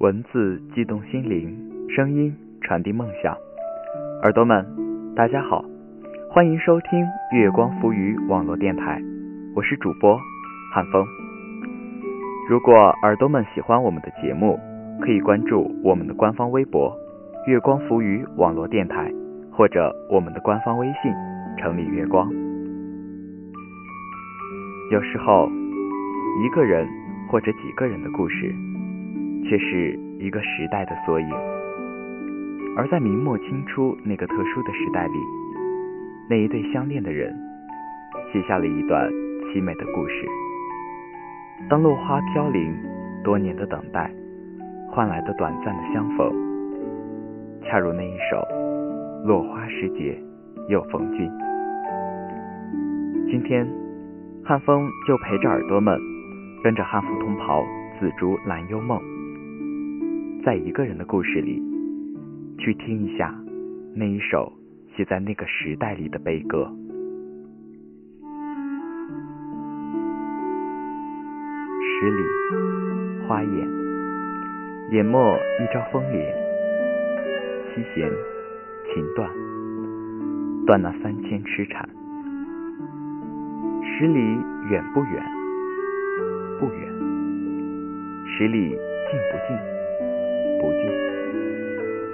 [0.00, 1.54] 文字激动心灵，
[1.94, 3.36] 声音传递梦想。
[4.22, 4.66] 耳朵们，
[5.14, 5.62] 大家好，
[6.30, 7.04] 欢迎收听
[7.34, 8.98] 月光浮于网络电台，
[9.54, 10.18] 我是主播
[10.72, 11.04] 汉风。
[12.48, 12.72] 如果
[13.02, 14.58] 耳朵们喜欢我们的节目，
[15.02, 16.96] 可以关注我们的官方微博
[17.46, 19.12] “月光浮于网络电台”，
[19.52, 21.12] 或者我们的官方微信
[21.60, 22.26] “城里月光”。
[24.90, 25.46] 有时候，
[26.42, 26.88] 一个人
[27.28, 28.50] 或者几个人的故事，
[29.44, 31.28] 却是一个时代的缩影。
[32.76, 35.18] 而在明末清初那个特殊的时代里，
[36.28, 37.36] 那一对相恋的人，
[38.32, 39.10] 写下了一段
[39.46, 40.26] 凄美的故事。
[41.68, 42.74] 当落花飘零，
[43.24, 44.10] 多年的等待，
[44.90, 46.32] 换来的短暂的相逢，
[47.62, 48.36] 恰如那一首
[49.26, 50.16] 《落花时节
[50.68, 51.28] 又逢君》。
[53.30, 53.66] 今天。
[54.42, 56.00] 汉风就陪着耳朵们，
[56.64, 57.62] 跟着汉服同袍
[58.00, 58.98] 紫竹揽幽梦，
[60.42, 61.62] 在一个人的故事里，
[62.58, 63.34] 去听一下
[63.94, 64.50] 那一首
[64.96, 66.66] 写在那个时代里的悲歌。
[71.82, 72.22] 十里
[73.28, 73.68] 花艳，
[74.92, 76.34] 眼没一朝风莲，
[77.68, 78.10] 七弦
[78.94, 79.30] 琴断，
[80.64, 81.86] 断那三千痴缠。
[83.84, 84.18] 十里
[84.70, 85.22] 远不远？
[86.58, 86.88] 不远。
[88.26, 89.79] 十里近不近？
[90.60, 90.82] 不近。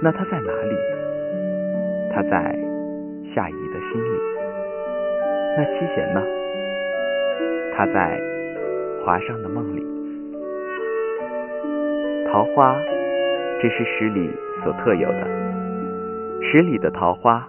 [0.01, 0.75] 那他在哪里？
[2.13, 2.57] 他在
[3.35, 4.19] 夏怡的心里。
[5.57, 6.21] 那七弦呢？
[7.75, 8.19] 他在
[9.03, 9.85] 华商的梦里。
[12.31, 12.75] 桃花，
[13.61, 14.29] 这是十里
[14.63, 15.27] 所特有的。
[16.41, 17.47] 十里的桃花，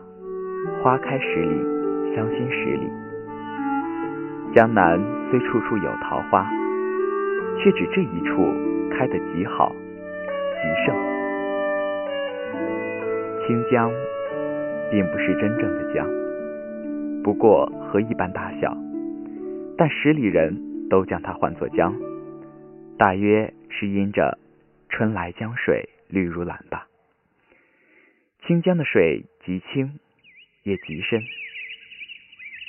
[0.83, 2.91] 花开十里，香馨十里。
[4.55, 4.99] 江南
[5.31, 6.47] 虽处处有桃花，
[7.59, 8.53] 却只这一处
[8.91, 9.73] 开得极好、
[10.61, 10.95] 极盛。
[13.47, 13.91] 清江
[14.91, 16.07] 并不是真正的江，
[17.23, 18.77] 不过河一般大小，
[19.77, 21.95] 但十里人都将它唤作江，
[22.99, 24.39] 大约是因着
[24.89, 26.87] 春来江水绿如蓝吧。
[28.47, 29.99] 清江的水极清，
[30.65, 31.23] 也极深。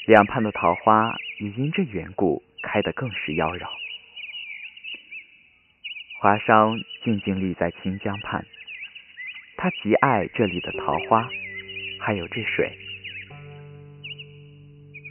[0.07, 3.67] 两畔的桃花也因这缘故开得更是妖娆。
[6.21, 8.45] 华商静静立在清江畔，
[9.55, 11.25] 他极爱这里的桃花，
[11.97, 12.69] 还有这水。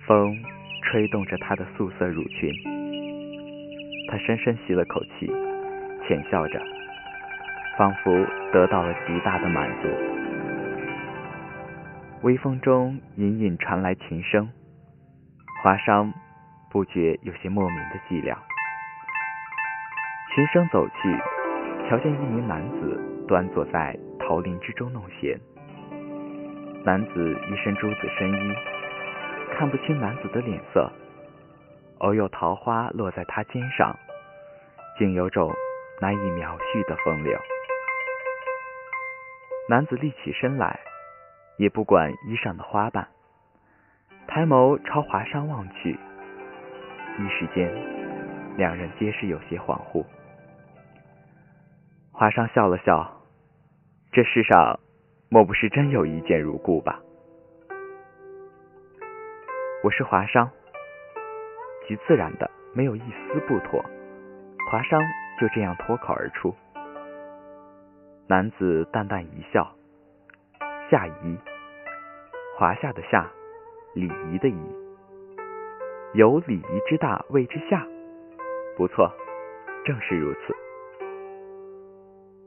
[0.07, 0.39] 风
[0.83, 2.53] 吹动着他的素色乳裙，
[4.11, 5.27] 他深深吸了口气，
[6.07, 6.63] 浅笑着，
[7.79, 8.13] 仿佛
[8.53, 9.89] 得到了极大的满足。
[12.21, 14.47] 微风中隐隐传来琴声。
[15.63, 16.13] 华商
[16.71, 18.37] 不觉有些莫名的寂寥。
[20.35, 21.19] 琴声走去，
[21.89, 25.39] 瞧见一名男子端坐在桃林之中弄弦。
[26.85, 28.55] 男子一身朱紫深衣，
[29.53, 30.91] 看不清男子的脸色。
[31.99, 33.99] 偶有桃花落在他肩上，
[34.99, 35.53] 竟有种
[36.01, 37.37] 难以描叙的风流。
[39.69, 40.79] 男子立起身来，
[41.57, 43.09] 也不管衣上的花瓣。
[44.29, 45.99] 抬眸朝华山望去，
[47.19, 47.69] 一时间，
[48.59, 50.05] 两人皆是有些恍惚。
[52.11, 53.23] 华商笑了笑，
[54.11, 54.81] 这世上
[55.31, 56.99] 莫不是真有一见如故吧？
[59.85, 60.51] 我是华商，
[61.87, 63.81] 极自然的，没有一丝不妥。
[64.69, 65.01] 华商
[65.41, 66.53] 就这样脱口而出。
[68.27, 69.73] 男子淡淡一笑，
[70.91, 71.39] 夏怡，
[72.57, 73.31] 华夏的夏。
[73.95, 74.59] 礼仪的仪，
[76.15, 77.85] 有礼仪之大谓之下，
[78.79, 79.13] 不错，
[79.85, 80.55] 正是如此。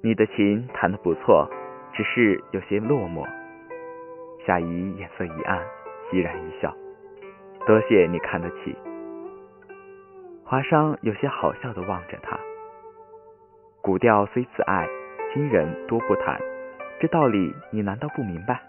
[0.01, 1.45] 你的琴弹得不错，
[1.93, 3.27] 只是有些落寞。
[4.45, 5.61] 夏怡眼色一暗，
[6.09, 6.73] 欣然一笑，
[7.67, 8.73] 多谢你看得起。
[10.45, 12.39] 华商有些好笑的望着他，
[13.81, 14.87] 古调虽自爱，
[15.33, 16.39] 今人多不弹，
[17.01, 18.61] 这道理你难道不明白？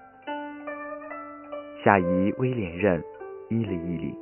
[1.85, 3.05] 夏怡微脸认，
[3.51, 4.13] 依了一礼。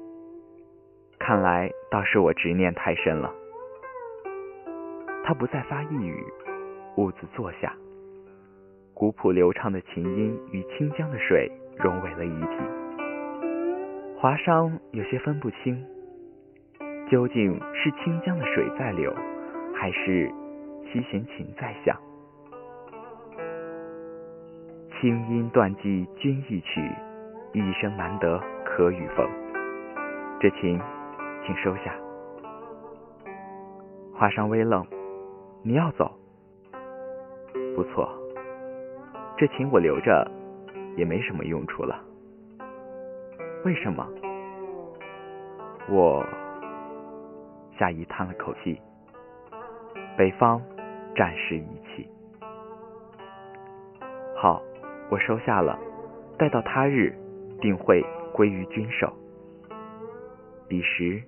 [1.19, 3.31] 看来倒是我执念太深了。
[5.25, 6.25] 他不再发一语，
[6.97, 7.75] 兀自坐下。
[8.95, 12.57] 古朴流畅的琴音与清江的水融为了一体。
[14.19, 15.85] 华商有些分不清，
[17.11, 19.15] 究竟是清江的水在流，
[19.75, 20.31] 还是
[20.85, 21.97] 七弦琴在响？
[25.01, 26.91] 清音断寄君一曲。
[27.53, 29.29] 一生难得可与逢，
[30.39, 30.81] 这琴，
[31.45, 31.93] 请收下。
[34.15, 34.87] 华商微愣，
[35.63, 36.11] 你要走？
[37.77, 38.09] 不错，
[39.37, 40.27] 这琴我留着
[40.97, 42.03] 也没什么用处了。
[43.65, 44.07] 为什么？
[45.89, 46.27] 我
[47.79, 48.81] 夏姨叹了口气。
[50.17, 50.63] 北方
[51.15, 52.09] 战事已起。
[54.35, 54.63] 好，
[55.11, 55.79] 我收下了。
[56.39, 57.15] 待到他日，
[57.61, 58.03] 定会
[58.33, 59.13] 归于君手。
[60.67, 61.23] 彼时，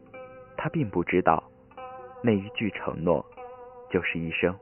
[0.57, 1.43] 他并不知道，
[2.23, 3.25] 那一句承诺
[3.93, 4.59] 就是一生。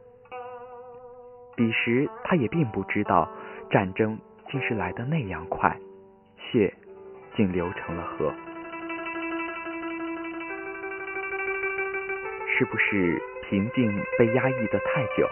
[1.57, 3.31] 彼时，他也并不知道，
[3.71, 4.19] 战争
[4.51, 5.75] 竟是来得那样快，
[6.37, 6.75] 血
[7.37, 8.35] 竟流成了河。
[12.49, 15.29] 是不是平静被压抑的太久，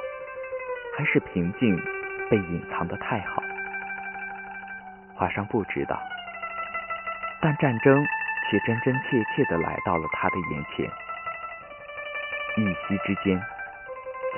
[0.97, 1.77] 还是平静
[2.31, 3.43] 被隐藏的太好？
[5.15, 6.01] 华商不知道，
[7.43, 8.07] 但战争
[8.49, 10.89] 却真真切切的来到了他的眼前。
[12.57, 13.41] 一夕之间，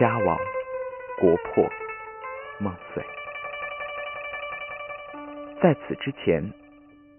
[0.01, 0.39] 家亡，
[1.19, 1.69] 国破，
[2.59, 3.05] 梦碎。
[5.61, 6.43] 在此之前，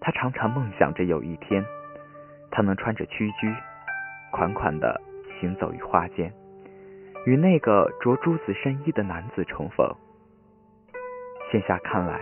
[0.00, 1.64] 他常常梦想着有一天，
[2.50, 3.54] 他能穿着屈居，
[4.32, 5.00] 款款的
[5.38, 6.34] 行走于花间，
[7.24, 9.88] 与那个着朱子深衣的男子重逢。
[11.52, 12.20] 现下看来。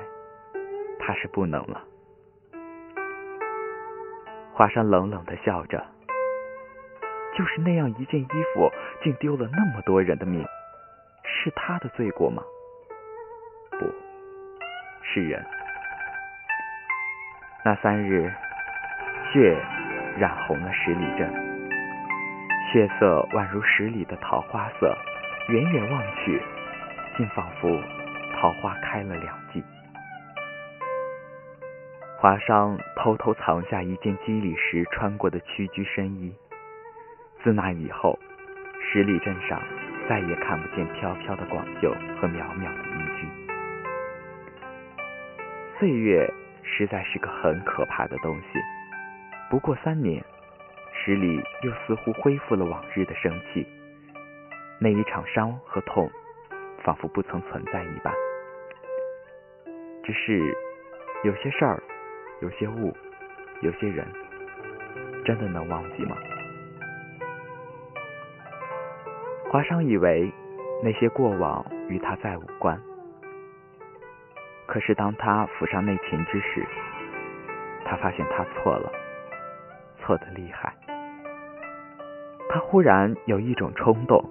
[1.02, 1.82] 他是不能了。
[4.52, 5.82] 华山冷冷的笑着，
[7.40, 8.70] 就是那样一件衣服，
[9.02, 10.44] 竟丢了那么多人的命，
[11.24, 12.42] 是他的罪过吗？
[13.70, 13.86] 不
[15.02, 15.42] 是人。
[17.64, 18.30] 那三日，
[19.32, 19.58] 血
[20.18, 21.32] 染红了十里镇，
[22.70, 24.94] 血色宛如十里的桃花色，
[25.48, 26.42] 远远望去，
[27.16, 27.70] 竟仿佛
[28.34, 29.64] 桃花开了两季。
[32.18, 36.34] 华商偷偷藏下一件肌理时穿过的屈居深衣。
[37.42, 38.18] 自那以后，
[38.80, 39.62] 十里镇上
[40.08, 41.90] 再也看不见飘飘的广袖
[42.20, 43.28] 和渺渺的衣裾。
[45.78, 46.32] 岁月
[46.62, 48.60] 实在是个很可怕的东西。
[49.48, 50.22] 不过三年，
[50.92, 53.66] 十里又似乎恢复了往日的生气。
[54.78, 56.10] 那一场伤和痛，
[56.82, 58.12] 仿佛不曾存在一般。
[60.04, 60.54] 只是
[61.24, 61.82] 有些事儿。
[62.42, 62.96] 有些物，
[63.60, 64.06] 有些人，
[65.26, 66.16] 真的能忘记吗？
[69.50, 70.32] 华商以为
[70.80, 72.80] 那些过往与他再无关，
[74.66, 76.64] 可是当他抚上内琴之时，
[77.84, 78.92] 他发现他错了，
[79.98, 80.72] 错的厉害。
[82.48, 84.24] 他忽然有一种冲动，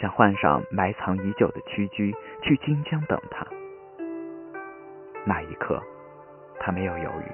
[0.00, 2.12] 想换上埋藏已久的屈居，
[2.42, 3.46] 去荆江等他。
[5.24, 5.80] 那一刻。
[6.60, 7.30] 他没有犹豫。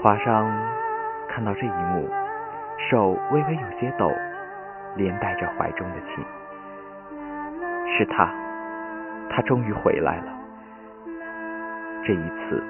[0.00, 0.48] 华商
[1.28, 2.08] 看到这一幕，
[2.88, 4.08] 手微微有些抖，
[4.96, 6.24] 连带着怀中的琴。
[7.96, 8.32] 是他，
[9.28, 10.32] 他终于回来了。
[12.04, 12.62] 这一次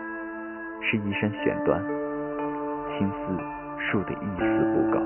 [0.83, 1.81] 是一身弦断，
[2.89, 3.39] 青丝
[3.79, 4.45] 竖得一丝
[4.75, 5.01] 不苟。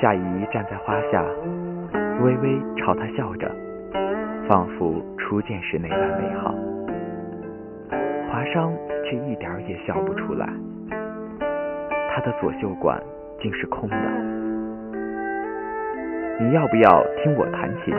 [0.00, 1.22] 夏姨站在花下，
[2.22, 3.50] 微微朝他笑着，
[4.48, 6.54] 仿佛初见时那般美好。
[8.30, 8.72] 华商
[9.04, 10.48] 却一点也笑不出来，
[12.10, 13.00] 他的左袖管
[13.40, 14.33] 竟是空的。
[16.40, 17.94] 你要不要听我弹琴？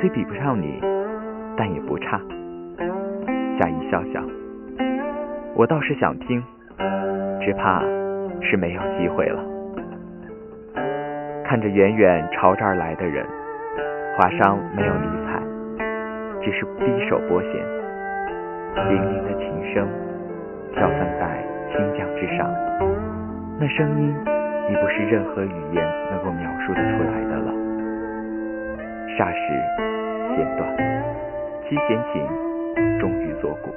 [0.00, 0.80] 虽比不上你，
[1.54, 2.18] 但也不差。
[3.58, 4.22] 夏意笑笑，
[5.54, 6.42] 我倒是想听，
[7.42, 7.82] 只怕
[8.40, 9.38] 是没有机会了。
[11.44, 13.26] 看着远远朝这儿来的人，
[14.16, 15.42] 华商没有理睬，
[16.42, 17.52] 只是低手拨弦。
[18.88, 19.86] 零零的琴声
[20.72, 22.50] 飘散在清江之上，
[23.58, 24.14] 那声音
[24.70, 27.52] 已不是任何语言能够描述得出来的了。
[29.18, 29.42] 霎时，
[30.36, 30.62] 弦断，
[31.68, 32.22] 七弦琴
[33.00, 33.74] 终于作鼓。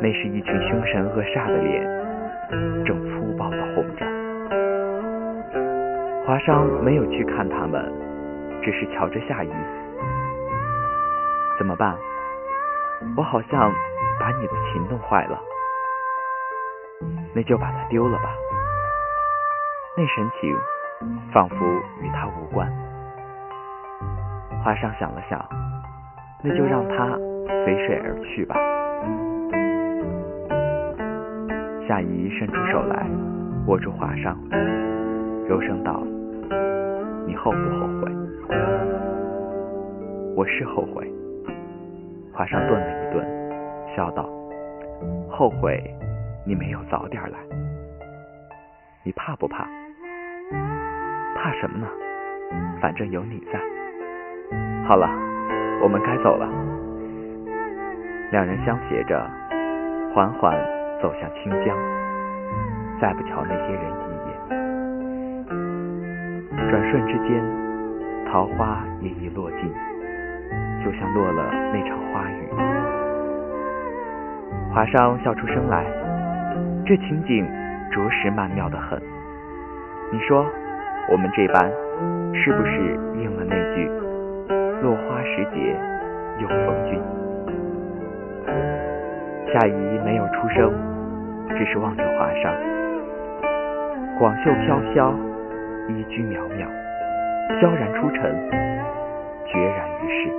[0.00, 1.86] 那是一群凶神恶煞的脸，
[2.84, 4.04] 正粗暴地哄着。
[6.26, 7.80] 华商没有去看他们，
[8.60, 9.50] 只是瞧着夏雨。
[11.58, 11.96] 怎么办？
[13.16, 13.72] 我好像
[14.18, 15.40] 把你的琴弄坏了，
[17.34, 18.32] 那就把它丢了吧。
[19.96, 20.56] 那神情
[21.32, 21.56] 仿佛
[22.00, 22.70] 与他无关。
[24.62, 25.44] 华尚想了想，
[26.42, 27.18] 那就让它
[27.64, 28.56] 随水而去吧。
[31.88, 33.04] 夏姨伸出手来，
[33.66, 34.38] 握住华尚，
[35.48, 36.00] 柔声道
[37.26, 38.12] ：“你后不后悔？”
[40.36, 41.12] 我是后悔。
[42.32, 43.26] 华尚顿了一顿，
[43.94, 44.30] 笑道
[45.28, 45.82] ：“后悔
[46.44, 47.38] 你没有早点来。
[49.04, 49.66] 你怕不怕？
[51.36, 51.86] 怕什么呢？
[52.80, 53.58] 反正有你在。
[54.86, 55.08] 好了，
[55.80, 56.48] 我们该走了。
[58.30, 59.30] 两人相携着，
[60.14, 60.56] 缓缓
[61.00, 61.76] 走向清江，
[63.00, 64.30] 再不瞧那些人一眼。
[66.70, 67.42] 转瞬之间，
[68.30, 69.72] 桃花也已落尽，
[70.84, 72.48] 就像落了那场花雨。
[74.72, 75.84] 华商笑出声来，
[76.84, 77.46] 这情景
[77.90, 79.00] 着实曼妙的很。
[80.12, 80.44] 你说，
[81.10, 81.70] 我们这般
[82.34, 83.88] 是不是应了那句
[84.82, 85.76] “落花时节
[86.40, 87.00] 又逢君”？
[89.52, 90.72] 夏怡没有出声，
[91.50, 92.52] 只是望着华商。
[94.18, 95.14] 广袖飘飘，
[95.88, 96.66] 衣裾渺渺，
[97.58, 98.20] 飘然出尘，
[99.46, 100.30] 决然于世。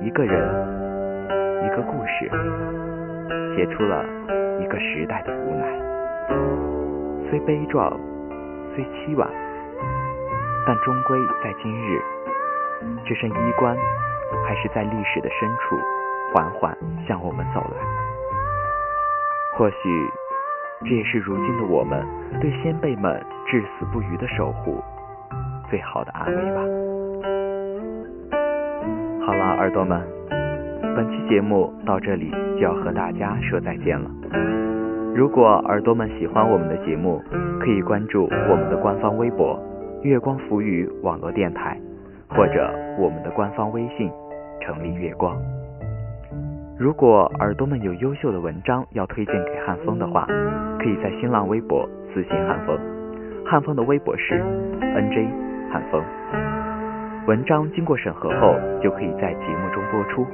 [0.00, 0.32] 一个人，
[1.64, 2.30] 一个故事，
[3.54, 4.04] 写出了
[4.60, 5.66] 一个时代的无奈。
[7.28, 7.98] 虽悲壮，
[8.74, 9.28] 虽凄婉，
[10.66, 12.00] 但终归在今日，
[13.06, 13.76] 这身衣冠。
[14.46, 15.78] 还是在历史的深处，
[16.32, 16.74] 缓缓
[17.06, 17.76] 向我们走来。
[19.54, 20.10] 或许，
[20.80, 22.02] 这也是如今的我们
[22.40, 24.82] 对先辈们至死不渝的守护
[25.68, 26.62] 最好的安慰吧。
[29.26, 30.02] 好了，耳朵们，
[30.94, 34.10] 本期节目到这里就要和大家说再见了。
[35.14, 37.22] 如果耳朵们喜欢我们的节目，
[37.60, 39.58] 可以关注我们的官方微博
[40.02, 41.78] “月光浮语网络电台”，
[42.28, 44.10] 或者我们的官方微信。
[44.64, 45.36] 成立月光。
[46.78, 50.24] 如果耳朵们有优秀的文章要推荐给汉风的话，
[50.78, 51.84] 可以在新浪微博
[52.14, 52.78] 私信汉风，
[53.44, 54.40] 汉风的微博是
[54.80, 55.26] nj
[55.72, 56.00] 汉风。
[57.26, 60.24] 文章经过审核后，就可以在节目中播出。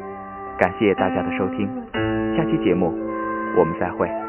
[0.59, 1.69] 感谢大家的收听，
[2.37, 2.93] 下期节目
[3.57, 4.28] 我们再会。